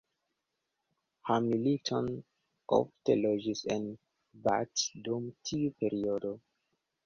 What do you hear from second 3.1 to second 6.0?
loĝis en Bath dum tiu